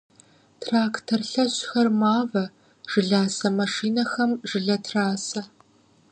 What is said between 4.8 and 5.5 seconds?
трасэ.